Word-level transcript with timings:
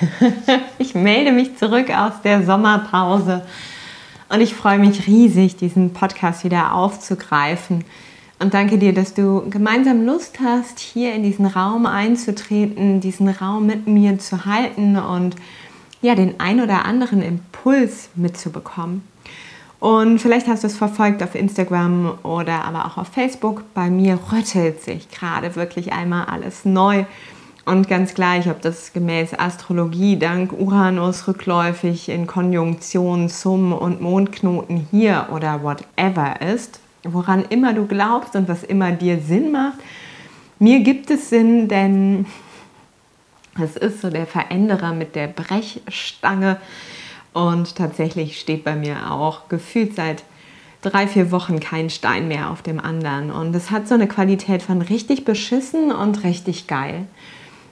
ich 0.78 0.94
melde 0.94 1.32
mich 1.32 1.56
zurück 1.56 1.90
aus 1.90 2.12
der 2.22 2.44
Sommerpause 2.44 3.44
und 4.28 4.40
ich 4.40 4.54
freue 4.54 4.78
mich 4.78 5.06
riesig, 5.06 5.56
diesen 5.56 5.92
Podcast 5.92 6.44
wieder 6.44 6.74
aufzugreifen. 6.74 7.84
Und 8.40 8.54
danke 8.54 8.78
dir, 8.78 8.92
dass 8.92 9.14
du 9.14 9.48
gemeinsam 9.50 10.06
Lust 10.06 10.38
hast, 10.40 10.78
hier 10.78 11.12
in 11.14 11.22
diesen 11.22 11.46
Raum 11.46 11.86
einzutreten, 11.86 13.00
diesen 13.00 13.28
Raum 13.28 13.66
mit 13.66 13.88
mir 13.88 14.18
zu 14.18 14.44
halten 14.44 14.96
und 14.96 15.34
ja, 16.02 16.14
den 16.14 16.38
ein 16.38 16.60
oder 16.60 16.84
anderen 16.84 17.22
Impuls 17.22 18.10
mitzubekommen. 18.14 19.02
Und 19.80 20.18
vielleicht 20.20 20.46
hast 20.48 20.62
du 20.62 20.66
es 20.68 20.76
verfolgt 20.76 21.22
auf 21.22 21.34
Instagram 21.34 22.18
oder 22.22 22.64
aber 22.64 22.86
auch 22.86 22.96
auf 22.96 23.08
Facebook. 23.08 23.62
Bei 23.74 23.90
mir 23.90 24.18
rüttelt 24.32 24.82
sich 24.82 25.08
gerade 25.10 25.56
wirklich 25.56 25.92
einmal 25.92 26.26
alles 26.26 26.64
neu. 26.64 27.04
Und 27.68 27.86
ganz 27.86 28.14
gleich, 28.14 28.48
ob 28.48 28.62
das 28.62 28.94
gemäß 28.94 29.38
Astrologie 29.38 30.18
dank 30.18 30.54
Uranus 30.54 31.28
rückläufig 31.28 32.08
in 32.08 32.26
Konjunktion 32.26 33.28
zum 33.28 33.74
und 33.74 34.00
Mondknoten 34.00 34.88
hier 34.90 35.28
oder 35.34 35.62
whatever 35.62 36.40
ist, 36.40 36.80
woran 37.02 37.44
immer 37.50 37.74
du 37.74 37.86
glaubst 37.86 38.34
und 38.36 38.48
was 38.48 38.64
immer 38.64 38.92
dir 38.92 39.20
Sinn 39.20 39.52
macht. 39.52 39.80
Mir 40.58 40.80
gibt 40.80 41.10
es 41.10 41.28
Sinn, 41.28 41.68
denn 41.68 42.24
es 43.62 43.76
ist 43.76 44.00
so 44.00 44.08
der 44.08 44.26
Veränderer 44.26 44.94
mit 44.94 45.14
der 45.14 45.26
Brechstange 45.26 46.56
und 47.34 47.76
tatsächlich 47.76 48.40
steht 48.40 48.64
bei 48.64 48.76
mir 48.76 49.12
auch 49.12 49.50
gefühlt 49.50 49.94
seit 49.94 50.24
drei, 50.80 51.06
vier 51.06 51.30
Wochen 51.32 51.60
kein 51.60 51.90
Stein 51.90 52.28
mehr 52.28 52.48
auf 52.48 52.62
dem 52.62 52.80
anderen. 52.80 53.30
Und 53.30 53.54
es 53.54 53.70
hat 53.70 53.88
so 53.88 53.94
eine 53.94 54.08
Qualität 54.08 54.62
von 54.62 54.80
richtig 54.80 55.26
beschissen 55.26 55.92
und 55.92 56.24
richtig 56.24 56.66
geil. 56.66 57.04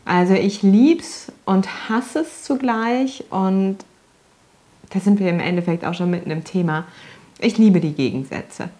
Also 0.07 0.35
ich 0.35 0.63
lieb's 0.63 1.33
und 1.45 1.91
hasse 1.91 2.21
es 2.21 2.45
zugleich 2.45 3.25
und 3.31 3.79
da 4.91 5.01
sind 5.01 5.19
wir 5.19 5.29
im 5.29 5.41
Endeffekt 5.41 5.85
auch 5.85 5.95
schon 5.95 6.11
mitten 6.11 6.31
im 6.31 6.45
Thema. 6.45 6.87
Ich 7.41 7.59
liebe 7.59 7.81
die 7.81 7.93
Gegensätze, 7.93 8.71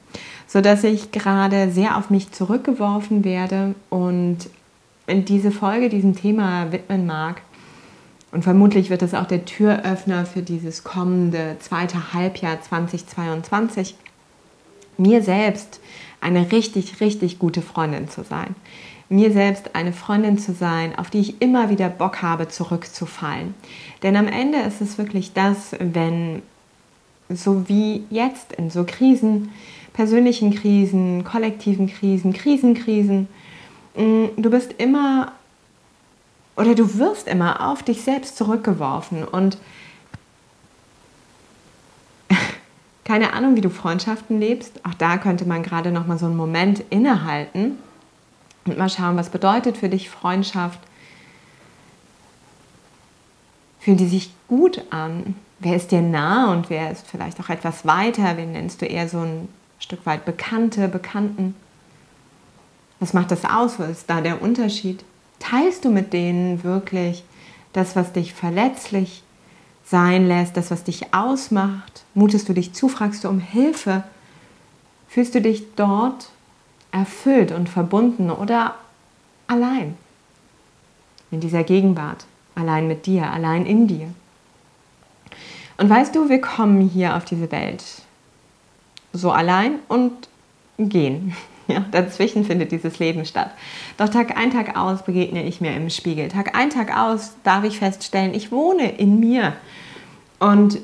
sodass 0.47 0.85
ich 0.85 1.11
gerade 1.11 1.73
sehr 1.73 1.99
auf 1.99 2.11
mich 2.11 2.31
zurückgeworfen 2.31 3.25
werde 3.25 3.75
und 3.91 4.39
in 5.09 5.25
diese 5.25 5.51
Folge 5.51 5.89
diesem 5.89 6.15
Thema 6.15 6.71
widmen 6.71 7.07
mag. 7.07 7.43
Und 8.31 8.45
vermutlich 8.45 8.89
wird 8.89 9.03
es 9.03 9.13
auch 9.13 9.27
der 9.27 9.45
Türöffner 9.45 10.27
für 10.27 10.43
dieses 10.43 10.85
kommende 10.85 11.57
zweite 11.59 12.13
Halbjahr 12.13 12.61
2022, 12.61 13.97
mir 14.97 15.23
selbst 15.23 15.81
eine 16.21 16.53
richtig, 16.53 17.01
richtig 17.01 17.41
gute 17.41 17.63
Freundin 17.63 18.09
zu 18.09 18.23
sein 18.23 18.55
mir 19.09 19.33
selbst 19.33 19.75
eine 19.75 19.93
Freundin 19.93 20.39
zu 20.39 20.53
sein, 20.53 20.99
auf 20.99 21.11
die 21.11 21.21
ich 21.21 21.41
immer 21.41 21.71
wieder 21.71 21.89
Bock 21.89 22.23
habe, 22.23 22.49
zurückzufallen. 22.49 23.55
Denn 24.03 24.17
am 24.17 24.27
Ende 24.27 24.59
ist 24.59 24.81
es 24.81 24.99
wirklich 24.99 25.33
das, 25.33 25.77
wenn 25.79 26.43
so 27.29 27.69
wie 27.69 28.05
jetzt 28.11 28.53
in 28.53 28.71
so 28.71 28.85
Krisen, 28.85 29.51
persönlichen 29.93 30.55
Krisen, 30.55 31.25
kollektiven 31.25 31.87
Krisen, 31.87 32.33
Krisenkrisen, 32.33 33.29
mm, 33.97 34.27
du 34.37 34.51
bist 34.51 34.75
immer 34.79 35.33
oder 36.57 36.75
du 36.75 36.99
wirst 36.99 37.29
immer 37.29 37.69
auf 37.69 37.83
dich 37.83 38.03
selbst 38.03 38.37
zurückgeworfen 38.37 39.25
und 39.25 39.59
keine 43.05 43.35
Ahnung, 43.35 43.57
wie 43.57 43.61
du 43.61 43.71
Freundschaften 43.71 44.41
lebst. 44.41 44.81
Auch 44.85 44.95
da 44.95 45.19
könnte 45.19 45.45
man 45.45 45.63
gerade 45.63 45.93
noch 45.93 46.07
mal 46.07 46.19
so 46.19 46.27
einen 46.27 46.37
Moment 46.37 46.83
innehalten 46.91 47.79
und 48.67 48.79
mal 48.79 48.89
schauen, 48.89 49.17
was 49.17 49.31
bedeutet 49.31 49.77
für 49.77 49.89
dich 49.89 50.11
Freundschaft? 50.11 50.81
Fühlen 53.81 53.97
die 53.97 54.09
sich 54.09 54.33
gut 54.49 54.83
an? 54.91 55.37
Wer 55.59 55.77
ist 55.77 55.93
dir 55.93 56.03
nah 56.03 56.53
und 56.53 56.71
wer 56.71 56.91
ist 56.91 57.07
vielleicht 57.07 57.41
auch 57.41 57.49
etwas 57.49 57.87
weiter? 57.87 58.37
Wen 58.37 58.53
nennst 58.53 58.83
du 58.83 58.87
eher 58.87 59.09
so 59.09 59.21
ein 59.21 59.49
Stück 59.79 60.05
weit 60.05 60.25
Bekannte, 60.25 60.89
Bekannten? 60.89 61.55
Was 62.99 63.13
macht 63.13 63.31
das 63.31 63.45
aus? 63.45 63.79
Was 63.79 63.91
ist 63.91 64.11
da 64.11 64.21
der 64.21 64.43
Unterschied? 64.43 65.05
Teilst 65.39 65.85
du 65.85 65.91
mit 65.91 66.13
denen 66.13 66.65
wirklich 66.65 67.25
das, 67.73 67.95
was 67.95 68.13
dich 68.13 68.35
verletzlich 68.35 69.23
sein 69.85 70.27
lässt, 70.27 70.57
das, 70.57 70.71
was 70.71 70.83
dich 70.83 71.15
ausmacht? 71.15 72.05
Mutest 72.15 72.49
du 72.49 72.53
dich 72.53 72.73
zu? 72.73 72.89
Fragst 72.89 73.25
du 73.25 73.29
um 73.29 73.39
Hilfe? 73.39 74.03
Fühlst 75.09 75.35
du 75.35 75.41
dich 75.41 75.75
dort 75.77 76.31
erfüllt 76.97 77.53
und 77.53 77.69
verbunden 77.69 78.31
oder 78.31 78.75
allein 79.47 79.97
in 81.31 81.41
dieser 81.41 81.63
Gegenwart, 81.63 82.25
allein 82.55 82.89
mit 82.89 83.05
dir, 83.05 83.31
allein 83.31 83.67
in 83.67 83.87
dir. 83.87 84.09
Und 85.77 85.91
weißt 85.91 86.15
du, 86.15 86.31
wir 86.31 86.41
kommen 86.41 86.81
hier 86.81 87.17
auf 87.17 87.27
diese 87.27 87.53
Welt 87.53 87.85
so 89.13 89.31
allein 89.31 89.79
und 89.89 90.13
gehen. 90.79 91.35
Ja, 91.69 91.81
dazwischen 91.91 92.45
findet 92.45 92.71
dieses 92.71 93.01
Leben 93.01 93.25
statt. 93.25 93.51
Doch 93.97 94.09
Tag 94.09 94.39
ein, 94.39 94.53
Tag 94.53 94.79
aus 94.79 95.03
begegne 95.03 95.43
ich 95.43 95.61
mir 95.61 95.75
im 95.75 95.91
Spiegel. 95.91 96.29
Tag 96.29 96.57
ein, 96.57 96.71
Tag 96.71 96.97
aus 96.97 97.33
darf 97.43 97.65
ich 97.65 97.81
feststellen, 97.81 98.35
ich 98.35 98.53
wohne 98.53 98.89
in 98.89 99.19
mir. 99.19 99.53
Und 100.39 100.79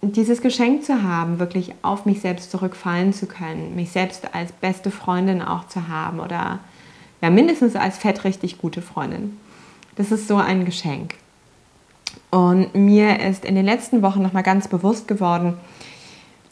dieses 0.00 0.40
Geschenk 0.40 0.84
zu 0.84 1.02
haben, 1.02 1.38
wirklich 1.38 1.74
auf 1.82 2.06
mich 2.06 2.20
selbst 2.20 2.50
zurückfallen 2.50 3.12
zu 3.12 3.26
können, 3.26 3.74
mich 3.74 3.90
selbst 3.90 4.34
als 4.34 4.52
beste 4.52 4.90
Freundin 4.90 5.42
auch 5.42 5.66
zu 5.68 5.88
haben 5.88 6.20
oder 6.20 6.60
ja 7.20 7.30
mindestens 7.30 7.74
als 7.74 7.98
fett 7.98 8.24
richtig 8.24 8.58
gute 8.58 8.82
Freundin. 8.82 9.38
Das 9.96 10.12
ist 10.12 10.28
so 10.28 10.36
ein 10.36 10.64
Geschenk. 10.64 11.14
Und 12.30 12.74
mir 12.74 13.20
ist 13.20 13.44
in 13.44 13.54
den 13.54 13.64
letzten 13.64 14.02
Wochen 14.02 14.22
nochmal 14.22 14.42
ganz 14.42 14.68
bewusst 14.68 15.08
geworden, 15.08 15.54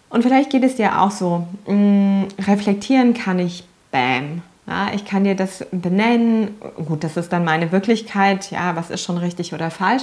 und 0.09 0.23
vielleicht 0.23 0.51
geht 0.51 0.63
es 0.63 0.77
dir 0.77 1.01
auch 1.01 1.11
so, 1.11 1.47
mh, 1.67 1.75
mm, 1.75 2.28
reflektieren 2.47 3.15
kann 3.15 3.39
ich, 3.39 3.65
bam, 3.91 4.43
ja, 4.66 4.91
ich 4.93 5.04
kann 5.04 5.22
dir 5.22 5.37
das 5.37 5.65
benennen. 5.71 6.56
Gut, 6.87 7.04
das 7.04 7.16
ist 7.16 7.32
dann 7.32 7.44
meine 7.44 7.71
Wirklichkeit. 7.71 8.50
Ja, 8.50 8.75
was 8.75 8.91
ist 8.91 9.03
schon 9.03 9.16
richtig 9.16 9.54
oder 9.54 9.71
falsch? 9.71 10.03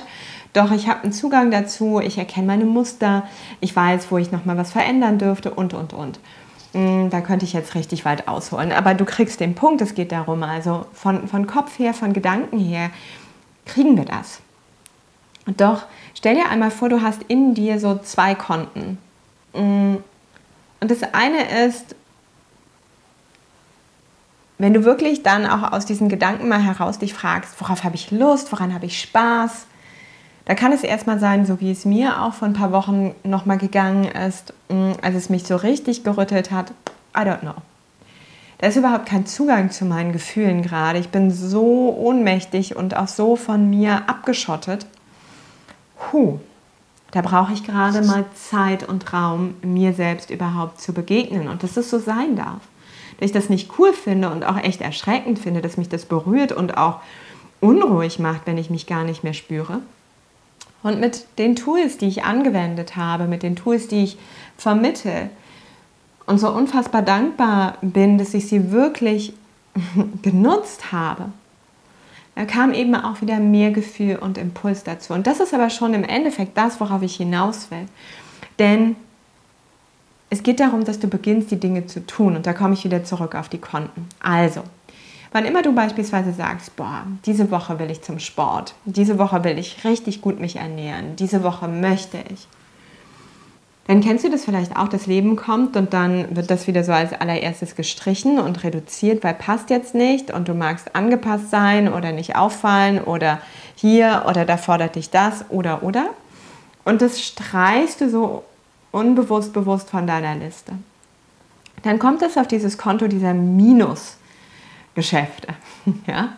Doch 0.54 0.72
ich 0.72 0.88
habe 0.88 1.04
einen 1.04 1.12
Zugang 1.12 1.52
dazu. 1.52 2.00
Ich 2.00 2.18
erkenne 2.18 2.48
meine 2.48 2.66
Muster. 2.66 3.24
Ich 3.60 3.76
weiß, 3.76 4.10
wo 4.10 4.18
ich 4.18 4.32
noch 4.32 4.46
mal 4.46 4.58
was 4.58 4.72
verändern 4.72 5.20
dürfte 5.20 5.52
und 5.52 5.74
und 5.74 5.92
und. 5.92 6.20
Mm, 6.72 7.10
da 7.10 7.20
könnte 7.20 7.44
ich 7.44 7.52
jetzt 7.52 7.76
richtig 7.76 8.06
weit 8.06 8.30
ausholen. 8.30 8.72
Aber 8.72 8.94
du 8.94 9.04
kriegst 9.04 9.42
den 9.42 9.54
Punkt. 9.54 9.82
Es 9.82 9.96
geht 9.96 10.14
darum, 10.14 10.44
also 10.44 10.86
von, 10.94 11.28
von 11.28 11.46
Kopf 11.46 11.78
her, 11.78 11.94
von 11.94 12.14
Gedanken 12.14 12.60
her, 12.60 12.90
kriegen 13.66 13.98
wir 13.98 14.06
das. 14.06 14.40
Doch 15.46 15.84
stell 16.14 16.36
dir 16.36 16.50
einmal 16.50 16.72
vor, 16.72 16.88
du 16.88 17.02
hast 17.02 17.22
in 17.28 17.54
dir 17.54 17.82
so 17.82 17.98
zwei 17.98 18.34
Konten. 18.34 18.98
Mm, 19.54 19.98
und 20.80 20.92
das 20.92 21.04
eine 21.14 21.66
ist 21.66 21.96
wenn 24.58 24.74
du 24.74 24.84
wirklich 24.84 25.24
dann 25.24 25.46
auch 25.46 25.72
aus 25.72 25.86
diesen 25.86 26.10
Gedanken 26.10 26.48
mal 26.48 26.62
heraus 26.62 27.00
dich 27.00 27.14
fragst, 27.14 27.60
worauf 27.60 27.84
habe 27.84 27.96
ich 27.96 28.12
Lust, 28.12 28.52
woran 28.52 28.74
habe 28.74 28.86
ich 28.86 29.02
Spaß, 29.02 29.66
da 30.46 30.56
kann 30.56 30.74
es 30.74 30.84
erstmal 30.84 31.20
sein, 31.20 31.46
so 31.46 31.62
wie 31.62 31.72
es 31.72 31.86
mir 31.86 32.22
auch 32.22 32.34
vor 32.34 32.48
ein 32.48 32.54
paar 32.54 32.72
Wochen 32.72 33.16
nochmal 33.24 33.58
gegangen 33.58 34.06
ist, 34.06 34.54
mm, 34.70 34.92
als 35.02 35.16
es 35.16 35.30
mich 35.30 35.46
so 35.46 35.56
richtig 35.56 36.04
gerüttelt 36.04 36.52
hat, 36.52 36.72
I 37.16 37.22
don't 37.22 37.40
know. 37.40 37.56
Da 38.58 38.68
ist 38.68 38.76
überhaupt 38.76 39.06
kein 39.06 39.26
Zugang 39.26 39.72
zu 39.72 39.86
meinen 39.86 40.14
Gefühlen 40.14 40.62
gerade. 40.62 41.00
Ich 41.00 41.10
bin 41.10 41.32
so 41.32 41.96
ohnmächtig 41.98 42.76
und 42.76 42.96
auch 42.96 43.08
so 43.08 43.36
von 43.36 43.70
mir 43.70 44.04
abgeschottet. 44.08 44.86
Puh, 45.98 46.40
da 47.12 47.22
brauche 47.22 47.54
ich 47.54 47.64
gerade 47.64 48.02
mal 48.02 48.26
Zeit 48.34 48.88
und 48.88 49.14
Raum, 49.14 49.56
mir 49.62 49.94
selbst 49.94 50.30
überhaupt 50.30 50.82
zu 50.82 50.94
begegnen 50.94 51.48
und 51.48 51.64
dass 51.64 51.78
es 51.78 51.90
so 51.90 52.00
sein 52.00 52.36
darf 52.36 52.62
dass 53.18 53.28
ich 53.28 53.32
das 53.32 53.50
nicht 53.50 53.72
cool 53.78 53.94
finde 53.94 54.30
und 54.30 54.44
auch 54.44 54.58
echt 54.58 54.82
erschreckend 54.82 55.40
finde, 55.40 55.62
dass 55.62 55.78
mich 55.78 55.90
das 55.90 56.06
berührt 56.06 56.52
und 56.52 56.78
auch 56.78 57.00
unruhig 57.60 58.20
macht, 58.20 58.42
wenn 58.46 58.58
ich 58.58 58.70
mich 58.70 58.88
gar 58.88 59.04
nicht 59.04 59.24
mehr 59.24 59.34
spüre. 59.34 59.82
Und 60.84 61.00
mit 61.00 61.26
den 61.38 61.56
Tools, 61.56 61.98
die 61.98 62.08
ich 62.08 62.26
angewendet 62.26 62.98
habe, 62.98 63.26
mit 63.26 63.42
den 63.42 63.56
Tools, 63.56 63.88
die 63.88 64.04
ich 64.04 64.18
vermittle 64.58 65.30
und 66.26 66.40
so 66.40 66.50
unfassbar 66.50 67.02
dankbar 67.02 67.78
bin, 67.82 68.18
dass 68.18 68.34
ich 68.34 68.48
sie 68.48 68.72
wirklich 68.72 69.34
genutzt 70.22 70.92
habe, 70.92 71.26
Da 72.36 72.46
kam 72.46 72.74
eben 72.74 72.96
auch 72.96 73.22
wieder 73.22 73.40
mehr 73.40 73.72
Gefühl 73.72 74.18
und 74.18 74.38
Impuls 74.38 74.84
dazu. 74.84 75.14
Und 75.14 75.28
das 75.28 75.40
ist 75.40 75.54
aber 75.54 75.70
schon 75.70 75.94
im 75.94 76.04
Endeffekt 76.04 76.58
das, 76.58 76.80
worauf 76.80 77.02
ich 77.02 77.16
hinaus 77.16 77.70
will. 77.70 77.86
Denn 78.60 78.96
es 80.34 80.42
geht 80.42 80.60
darum, 80.60 80.84
dass 80.84 81.00
du 81.00 81.08
beginnst, 81.08 81.52
die 81.52 81.60
Dinge 81.60 81.86
zu 81.86 82.06
tun. 82.08 82.36
Und 82.36 82.48
da 82.48 82.54
komme 82.54 82.74
ich 82.74 82.84
wieder 82.84 83.04
zurück 83.04 83.36
auf 83.36 83.50
die 83.50 83.60
Konten. 83.60 84.08
Also, 84.20 84.64
wann 85.32 85.46
immer 85.46 85.62
du 85.62 85.74
beispielsweise 85.74 86.34
sagst, 86.34 86.76
boah, 86.76 87.04
diese 87.28 87.52
Woche 87.52 87.78
will 87.78 87.92
ich 87.92 88.02
zum 88.02 88.18
Sport, 88.18 88.74
diese 88.86 89.20
Woche 89.20 89.44
will 89.44 89.60
ich 89.60 89.86
richtig 89.86 90.22
gut 90.22 90.40
mich 90.40 90.56
ernähren, 90.56 91.16
diese 91.18 91.44
Woche 91.44 91.68
möchte 91.68 92.18
ich, 92.34 92.48
dann 93.86 94.02
kennst 94.02 94.26
du 94.26 94.32
das 94.32 94.46
vielleicht 94.46 94.76
auch, 94.76 94.88
das 94.88 95.06
Leben 95.06 95.36
kommt 95.36 95.76
und 95.76 95.94
dann 95.94 96.36
wird 96.36 96.50
das 96.50 96.66
wieder 96.66 96.84
so 96.84 96.94
als 96.94 97.14
allererstes 97.14 97.76
gestrichen 97.76 98.40
und 98.40 98.64
reduziert, 98.64 99.24
weil 99.24 99.36
passt 99.36 99.70
jetzt 99.70 99.94
nicht 99.94 100.32
und 100.32 100.48
du 100.48 100.56
magst 100.56 100.96
angepasst 100.96 101.52
sein 101.52 101.94
oder 101.94 102.12
nicht 102.12 102.36
auffallen 102.36 103.00
oder 103.00 103.40
hier 103.76 104.24
oder 104.28 104.46
da 104.46 104.58
fordert 104.58 104.96
dich 104.96 105.12
das 105.12 105.46
oder 105.50 105.84
oder. 105.84 106.08
Und 106.86 107.02
das 107.02 107.22
streichst 107.22 108.02
du 108.02 108.10
so 108.10 108.44
unbewusst 108.94 109.52
bewusst 109.52 109.90
von 109.90 110.08
deiner 110.08 110.36
Liste. 110.36 110.74
Dann 111.82 112.00
kommt 112.00 112.22
es 112.22 112.38
auf 112.38 112.48
dieses 112.48 112.78
Konto 112.78 113.08
dieser 113.08 113.34
Minusgeschäfte. 113.34 115.50
ja? 116.08 116.30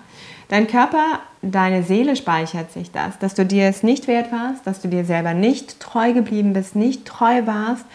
Dein 0.47 0.67
Körper, 0.67 1.19
deine 1.41 1.83
Seele 1.83 2.15
speichert 2.15 2.71
sich 2.71 2.91
das, 2.91 3.19
dass 3.19 3.35
du 3.35 3.45
dir 3.45 3.67
es 3.67 3.83
nicht 3.83 4.07
wert 4.07 4.31
warst, 4.31 4.65
dass 4.65 4.81
du 4.81 4.87
dir 4.87 5.05
selber 5.05 5.33
nicht 5.33 5.79
treu 5.79 6.13
geblieben 6.13 6.53
bist, 6.53 6.75
nicht 6.75 7.05
treu 7.05 7.45
warst, 7.45 7.85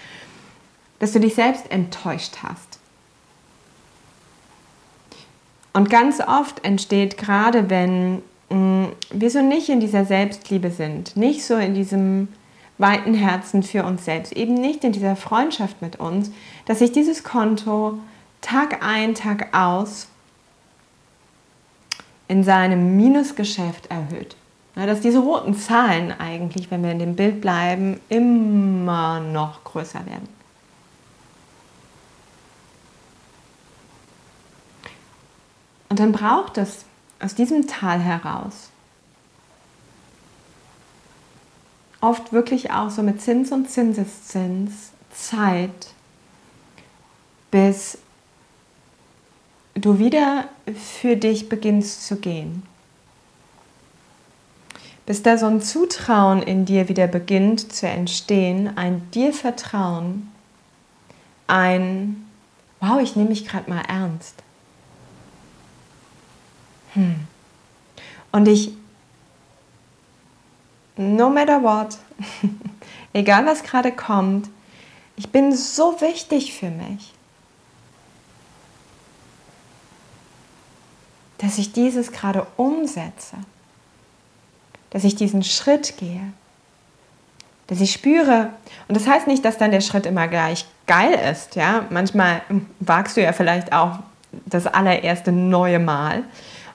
dass 1.00 1.12
du 1.12 1.20
dich 1.20 1.34
selbst 1.34 1.70
enttäuscht 1.70 2.38
hast. 2.42 2.78
Und 5.72 5.88
ganz 5.88 6.20
oft 6.20 6.64
entsteht 6.64 7.16
gerade, 7.16 7.70
wenn 7.70 8.22
mh, 8.50 8.56
mm, 8.56 8.92
wir 9.12 9.30
so 9.30 9.40
nicht 9.40 9.68
in 9.68 9.80
dieser 9.80 10.04
Selbstliebe 10.04 10.70
sind, 10.70 11.16
nicht 11.16 11.44
so 11.44 11.56
in 11.56 11.74
diesem 11.74 12.28
weiten 12.80 13.14
Herzen 13.14 13.62
für 13.62 13.84
uns 13.84 14.04
selbst, 14.04 14.32
eben 14.32 14.54
nicht 14.54 14.84
in 14.84 14.92
dieser 14.92 15.16
Freundschaft 15.16 15.82
mit 15.82 16.00
uns, 16.00 16.30
dass 16.64 16.78
sich 16.78 16.92
dieses 16.92 17.22
Konto 17.22 17.98
Tag 18.40 18.82
ein, 18.82 19.14
Tag 19.14 19.54
aus 19.54 20.08
in 22.26 22.42
seinem 22.42 22.96
Minusgeschäft 22.96 23.88
erhöht. 23.90 24.36
Dass 24.74 25.00
diese 25.00 25.18
roten 25.18 25.54
Zahlen 25.54 26.14
eigentlich, 26.18 26.70
wenn 26.70 26.82
wir 26.82 26.92
in 26.92 27.00
dem 27.00 27.16
Bild 27.16 27.40
bleiben, 27.40 28.00
immer 28.08 29.20
noch 29.20 29.62
größer 29.64 30.06
werden. 30.06 30.28
Und 35.90 35.98
dann 35.98 36.12
braucht 36.12 36.56
es 36.56 36.86
aus 37.18 37.34
diesem 37.34 37.66
Tal 37.66 37.98
heraus 37.98 38.70
oft 42.00 42.32
wirklich 42.32 42.70
auch 42.70 42.90
so 42.90 43.02
mit 43.02 43.20
Zins 43.20 43.52
und 43.52 43.70
Zinseszins 43.70 44.90
Zeit, 45.12 45.88
bis 47.50 47.98
du 49.74 49.98
wieder 49.98 50.48
für 50.74 51.16
dich 51.16 51.48
beginnst 51.48 52.06
zu 52.06 52.16
gehen. 52.16 52.62
Bis 55.06 55.22
da 55.22 55.36
so 55.36 55.46
ein 55.46 55.60
Zutrauen 55.60 56.42
in 56.42 56.64
dir 56.64 56.88
wieder 56.88 57.06
beginnt 57.06 57.72
zu 57.72 57.88
entstehen, 57.88 58.76
ein 58.76 59.10
dir 59.10 59.32
Vertrauen, 59.32 60.30
ein 61.46 62.26
Wow, 62.80 62.98
ich 63.02 63.14
nehme 63.14 63.28
mich 63.28 63.46
gerade 63.46 63.68
mal 63.68 63.82
ernst. 63.82 64.42
Hm. 66.94 67.26
Und 68.32 68.48
ich, 68.48 68.72
no 71.00 71.30
matter 71.30 71.62
what, 71.62 71.98
egal 73.12 73.46
was 73.46 73.62
gerade 73.62 73.92
kommt, 73.92 74.48
ich 75.16 75.30
bin 75.30 75.54
so 75.54 76.00
wichtig 76.00 76.54
für 76.54 76.70
mich. 76.70 77.12
dass 81.40 81.56
ich 81.56 81.72
dieses 81.72 82.12
gerade 82.12 82.46
umsetze, 82.56 83.36
dass 84.90 85.04
ich 85.04 85.14
diesen 85.16 85.42
Schritt 85.42 85.96
gehe, 85.96 86.32
dass 87.68 87.80
ich 87.80 87.92
spüre. 87.92 88.50
Und 88.88 88.96
das 88.96 89.06
heißt 89.06 89.26
nicht, 89.26 89.44
dass 89.44 89.56
dann 89.56 89.70
der 89.70 89.80
Schritt 89.80 90.04
immer 90.04 90.28
gleich 90.28 90.66
geil 90.86 91.14
ist. 91.30 91.56
Ja? 91.56 91.86
Manchmal 91.88 92.42
wagst 92.80 93.16
du 93.16 93.22
ja 93.22 93.32
vielleicht 93.32 93.72
auch 93.72 94.00
das 94.44 94.66
allererste 94.66 95.32
neue 95.32 95.78
Mal 95.78 96.24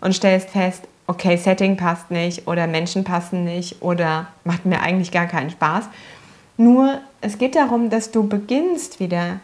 und 0.02 0.16
stellst 0.16 0.50
fest, 0.50 0.88
okay, 1.08 1.38
Setting 1.38 1.78
passt 1.78 2.12
nicht 2.12 2.48
oder 2.48 2.68
Menschen 2.68 3.04
passen 3.04 3.44
nicht 3.44 3.82
oder 3.82 4.28
macht 4.44 4.66
mir 4.66 4.82
eigentlich 4.82 5.12
gar 5.12 5.28
keinen 5.28 5.50
Spaß. 5.50 5.86
Nur 6.58 7.00
es 7.22 7.38
geht 7.38 7.56
darum, 7.56 7.90
dass 7.90 8.12
du 8.12 8.28
beginnst 8.28 9.00
wieder 9.00 9.40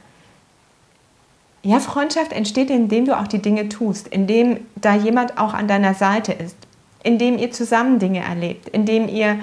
ja, 1.63 1.79
Freundschaft 1.79 2.31
entsteht, 2.31 2.69
indem 2.69 3.05
du 3.05 3.17
auch 3.17 3.27
die 3.27 3.41
Dinge 3.41 3.69
tust, 3.69 4.07
indem 4.07 4.61
da 4.75 4.95
jemand 4.95 5.37
auch 5.37 5.53
an 5.53 5.67
deiner 5.67 5.93
Seite 5.93 6.33
ist, 6.33 6.57
indem 7.03 7.37
ihr 7.37 7.51
zusammen 7.51 7.99
Dinge 7.99 8.23
erlebt, 8.23 8.69
indem 8.69 9.07
ihr 9.07 9.39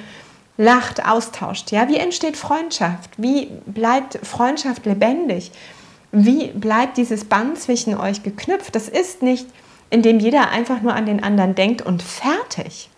lacht, 0.56 1.06
austauscht. 1.06 1.70
Ja, 1.70 1.88
wie 1.88 1.96
entsteht 1.96 2.36
Freundschaft? 2.36 3.10
Wie 3.16 3.48
bleibt 3.66 4.18
Freundschaft 4.26 4.86
lebendig? 4.86 5.52
Wie 6.10 6.48
bleibt 6.48 6.96
dieses 6.96 7.24
Band 7.24 7.58
zwischen 7.58 7.96
euch 7.96 8.22
geknüpft? 8.22 8.74
Das 8.74 8.88
ist 8.88 9.22
nicht, 9.22 9.46
indem 9.90 10.18
jeder 10.18 10.50
einfach 10.50 10.82
nur 10.82 10.94
an 10.94 11.06
den 11.06 11.22
anderen 11.22 11.54
denkt 11.54 11.82
und 11.82 12.02
fertig. 12.02 12.90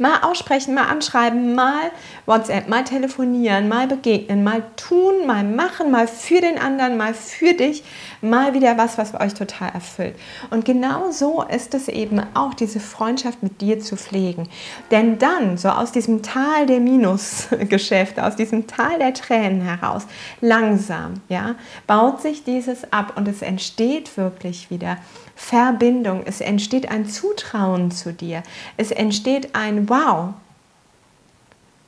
Mal 0.00 0.22
aussprechen, 0.22 0.74
mal 0.74 0.88
anschreiben, 0.88 1.54
mal 1.54 1.90
WhatsApp, 2.24 2.68
mal 2.68 2.84
telefonieren, 2.84 3.68
mal 3.68 3.86
begegnen, 3.86 4.42
mal 4.42 4.62
tun, 4.76 5.26
mal 5.26 5.44
machen, 5.44 5.90
mal 5.90 6.08
für 6.08 6.40
den 6.40 6.58
anderen, 6.58 6.96
mal 6.96 7.12
für 7.12 7.52
dich, 7.52 7.84
mal 8.22 8.54
wieder 8.54 8.78
was, 8.78 8.96
was 8.96 9.14
euch 9.14 9.34
total 9.34 9.68
erfüllt. 9.74 10.16
Und 10.48 10.64
genau 10.64 11.10
so 11.10 11.42
ist 11.42 11.74
es 11.74 11.88
eben 11.88 12.22
auch, 12.32 12.54
diese 12.54 12.80
Freundschaft 12.80 13.42
mit 13.42 13.60
dir 13.60 13.80
zu 13.80 13.96
pflegen. 13.96 14.48
Denn 14.90 15.18
dann, 15.18 15.58
so 15.58 15.68
aus 15.68 15.92
diesem 15.92 16.22
Tal 16.22 16.64
der 16.64 16.80
Minusgeschäfte, 16.80 18.24
aus 18.24 18.36
diesem 18.36 18.66
Tal 18.66 18.98
der 18.98 19.12
Tränen 19.12 19.60
heraus, 19.60 20.06
langsam, 20.40 21.20
ja, 21.28 21.56
baut 21.86 22.22
sich 22.22 22.42
dieses 22.42 22.90
ab 22.90 23.12
und 23.16 23.28
es 23.28 23.42
entsteht 23.42 24.16
wirklich 24.16 24.70
wieder 24.70 24.96
Verbindung, 25.34 26.22
es 26.26 26.42
entsteht 26.42 26.90
ein 26.90 27.06
Zutrauen 27.06 27.90
zu 27.90 28.12
dir, 28.12 28.42
es 28.76 28.90
entsteht 28.90 29.54
ein 29.54 29.88
Wow, 29.90 30.34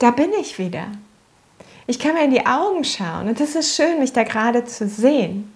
da 0.00 0.11
bin 0.11 0.32
ich 0.40 0.59
wieder. 0.59 0.87
Ich 1.87 2.00
kann 2.00 2.14
mir 2.14 2.25
in 2.25 2.32
die 2.32 2.44
Augen 2.44 2.82
schauen 2.82 3.28
und 3.28 3.40
es 3.40 3.54
ist 3.54 3.76
schön, 3.76 4.00
mich 4.00 4.12
da 4.12 4.25
gerade 4.25 4.64
zu 4.64 4.88
sehen, 4.88 5.52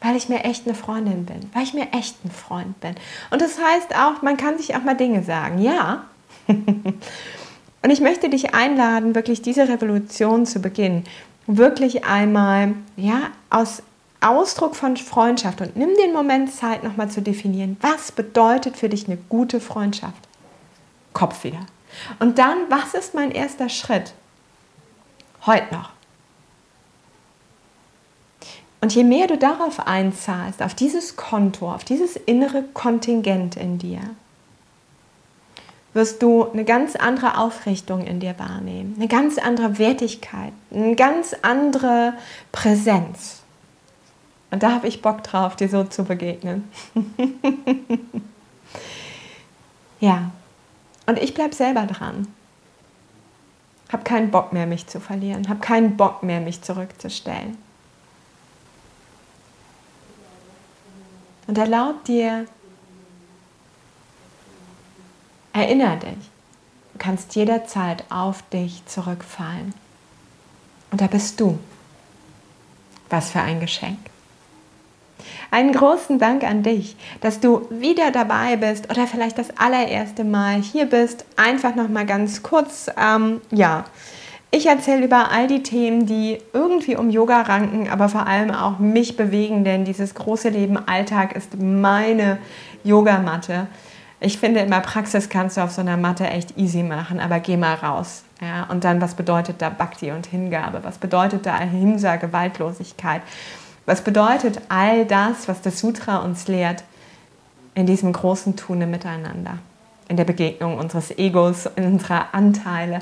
weil 0.00 0.16
ich 0.16 0.30
mir 0.30 0.44
echt 0.44 0.66
eine 0.66 0.74
Freundin 0.74 1.26
bin, 1.26 1.50
weil 1.52 1.64
ich 1.64 1.74
mir 1.74 1.92
echt 1.92 2.24
ein 2.24 2.30
Freund 2.30 2.80
bin. 2.80 2.94
Und 3.30 3.42
das 3.42 3.58
heißt 3.60 3.94
auch, 3.94 4.22
man 4.22 4.38
kann 4.38 4.56
sich 4.56 4.74
auch 4.76 4.82
mal 4.82 4.96
Dinge 4.96 5.22
sagen, 5.22 5.58
ja. 5.58 6.06
und 6.46 7.90
ich 7.90 8.00
möchte 8.00 8.30
dich 8.30 8.54
einladen, 8.54 9.14
wirklich 9.14 9.42
diese 9.42 9.68
Revolution 9.68 10.46
zu 10.46 10.60
beginnen, 10.60 11.04
wirklich 11.46 12.06
einmal 12.06 12.72
ja 12.96 13.30
aus 13.50 13.82
Ausdruck 14.22 14.74
von 14.74 14.96
Freundschaft 14.96 15.60
und 15.60 15.76
nimm 15.76 15.90
den 16.02 16.14
Moment 16.14 16.50
Zeit, 16.50 16.82
nochmal 16.82 17.10
zu 17.10 17.20
definieren, 17.20 17.76
was 17.82 18.10
bedeutet 18.10 18.78
für 18.78 18.88
dich 18.88 19.06
eine 19.06 19.18
gute 19.28 19.60
Freundschaft? 19.60 20.25
Kopf 21.16 21.44
wieder. 21.44 21.60
Und 22.18 22.38
dann, 22.38 22.58
was 22.68 22.92
ist 22.92 23.14
mein 23.14 23.30
erster 23.30 23.70
Schritt? 23.70 24.12
Heute 25.46 25.74
noch. 25.74 25.90
Und 28.82 28.94
je 28.94 29.02
mehr 29.02 29.26
du 29.26 29.38
darauf 29.38 29.86
einzahlst, 29.86 30.62
auf 30.62 30.74
dieses 30.74 31.16
Konto, 31.16 31.72
auf 31.72 31.84
dieses 31.84 32.16
innere 32.16 32.62
Kontingent 32.74 33.56
in 33.56 33.78
dir, 33.78 34.00
wirst 35.94 36.22
du 36.22 36.50
eine 36.50 36.66
ganz 36.66 36.96
andere 36.96 37.38
Aufrichtung 37.38 38.06
in 38.06 38.20
dir 38.20 38.38
wahrnehmen, 38.38 38.94
eine 38.98 39.08
ganz 39.08 39.38
andere 39.38 39.78
Wertigkeit, 39.78 40.52
eine 40.70 40.96
ganz 40.96 41.34
andere 41.40 42.12
Präsenz. 42.52 43.40
Und 44.50 44.62
da 44.62 44.72
habe 44.72 44.86
ich 44.86 45.00
Bock 45.00 45.22
drauf, 45.22 45.56
dir 45.56 45.70
so 45.70 45.84
zu 45.84 46.04
begegnen. 46.04 46.70
ja, 50.00 50.30
und 51.06 51.18
ich 51.18 51.34
bleibe 51.34 51.54
selber 51.54 51.86
dran. 51.86 52.26
Hab 53.92 54.04
keinen 54.04 54.30
Bock 54.30 54.52
mehr, 54.52 54.66
mich 54.66 54.86
zu 54.88 55.00
verlieren. 55.00 55.48
Hab 55.48 55.62
keinen 55.62 55.96
Bock 55.96 56.22
mehr, 56.22 56.40
mich 56.40 56.62
zurückzustellen. 56.62 57.56
Und 61.46 61.56
erlaub 61.56 62.04
dir, 62.04 62.46
erinnere 65.52 65.98
dich, 65.98 66.30
du 66.92 66.98
kannst 66.98 67.36
jederzeit 67.36 68.04
auf 68.10 68.42
dich 68.50 68.84
zurückfallen. 68.86 69.72
Und 70.90 71.00
da 71.00 71.06
bist 71.06 71.38
du. 71.40 71.58
Was 73.08 73.30
für 73.30 73.40
ein 73.40 73.60
Geschenk. 73.60 73.98
Einen 75.50 75.72
großen 75.72 76.18
Dank 76.18 76.44
an 76.44 76.62
dich, 76.62 76.96
dass 77.20 77.40
du 77.40 77.66
wieder 77.70 78.10
dabei 78.10 78.56
bist 78.56 78.90
oder 78.90 79.06
vielleicht 79.06 79.38
das 79.38 79.56
allererste 79.56 80.24
Mal 80.24 80.60
hier 80.60 80.86
bist. 80.86 81.24
Einfach 81.36 81.74
noch 81.74 81.88
mal 81.88 82.06
ganz 82.06 82.42
kurz, 82.42 82.90
ähm, 83.00 83.40
ja. 83.50 83.84
Ich 84.50 84.66
erzähle 84.66 85.04
über 85.04 85.32
all 85.32 85.48
die 85.48 85.62
Themen, 85.62 86.06
die 86.06 86.38
irgendwie 86.52 86.96
um 86.96 87.10
Yoga 87.10 87.42
ranken, 87.42 87.88
aber 87.90 88.08
vor 88.08 88.26
allem 88.26 88.52
auch 88.52 88.78
mich 88.78 89.16
bewegen, 89.16 89.64
denn 89.64 89.84
dieses 89.84 90.14
große 90.14 90.48
Leben 90.48 90.78
Alltag 90.88 91.34
ist 91.34 91.58
meine 91.60 92.38
Yogamatte. 92.84 93.66
Ich 94.18 94.38
finde, 94.38 94.60
immer 94.60 94.80
Praxis 94.80 95.28
kannst 95.28 95.56
du 95.56 95.60
auf 95.60 95.72
so 95.72 95.82
einer 95.82 95.96
Matte 95.96 96.26
echt 96.26 96.56
easy 96.56 96.82
machen, 96.82 97.20
aber 97.20 97.38
geh 97.40 97.56
mal 97.56 97.74
raus. 97.74 98.24
Ja? 98.40 98.64
Und 98.70 98.84
dann, 98.84 99.00
was 99.00 99.14
bedeutet 99.14 99.60
da 99.60 99.68
Bhakti 99.68 100.10
und 100.10 100.26
Hingabe? 100.26 100.82
Was 100.84 100.98
bedeutet 100.98 101.44
da 101.44 101.54
Ahimsa, 101.54 102.16
Gewaltlosigkeit? 102.16 103.22
Was 103.86 104.02
bedeutet 104.02 104.60
all 104.68 105.06
das, 105.06 105.46
was 105.46 105.62
das 105.62 105.78
Sutra 105.78 106.18
uns 106.18 106.48
lehrt, 106.48 106.82
in 107.74 107.86
diesem 107.86 108.12
großen 108.12 108.56
Tune 108.56 108.86
miteinander? 108.86 109.58
In 110.08 110.16
der 110.16 110.24
Begegnung 110.24 110.76
unseres 110.78 111.16
Egos, 111.16 111.68
unserer 111.76 112.34
Anteile. 112.34 113.00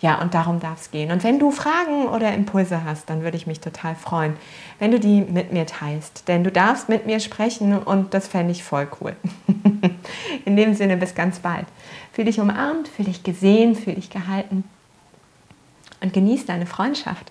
Ja, 0.00 0.20
und 0.20 0.34
darum 0.34 0.58
darf 0.58 0.80
es 0.80 0.90
gehen. 0.90 1.12
Und 1.12 1.22
wenn 1.22 1.38
du 1.38 1.50
Fragen 1.50 2.08
oder 2.08 2.34
Impulse 2.34 2.84
hast, 2.84 3.08
dann 3.08 3.22
würde 3.22 3.36
ich 3.36 3.46
mich 3.46 3.60
total 3.60 3.94
freuen, 3.94 4.36
wenn 4.78 4.90
du 4.90 4.98
die 4.98 5.20
mit 5.20 5.52
mir 5.52 5.66
teilst. 5.66 6.28
Denn 6.28 6.44
du 6.44 6.50
darfst 6.50 6.88
mit 6.88 7.06
mir 7.06 7.20
sprechen 7.20 7.78
und 7.78 8.12
das 8.12 8.26
fände 8.26 8.52
ich 8.52 8.64
voll 8.64 8.88
cool. 9.00 9.14
In 10.44 10.56
dem 10.56 10.74
Sinne, 10.74 10.96
bis 10.96 11.14
ganz 11.14 11.38
bald. 11.38 11.66
Fühl 12.12 12.24
dich 12.24 12.40
umarmt, 12.40 12.88
fühl 12.88 13.04
dich 13.04 13.22
gesehen, 13.22 13.76
fühl 13.76 13.94
dich 13.94 14.10
gehalten 14.10 14.64
und 16.02 16.12
genieß 16.12 16.46
deine 16.46 16.66
Freundschaft. 16.66 17.30